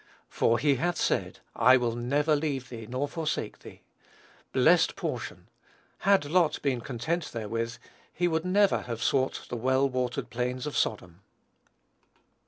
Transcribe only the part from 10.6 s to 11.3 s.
of Sodom.